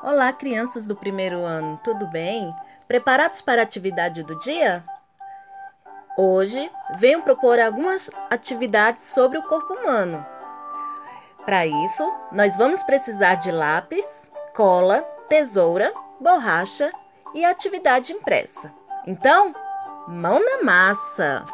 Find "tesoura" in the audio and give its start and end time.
15.28-15.92